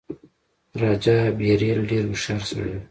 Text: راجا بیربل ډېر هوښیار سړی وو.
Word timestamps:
راجا 0.81 1.17
بیربل 1.37 1.79
ډېر 1.89 2.03
هوښیار 2.09 2.41
سړی 2.49 2.69
وو. 2.73 2.79